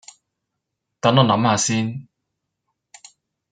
[0.99, 2.07] 等我諗吓先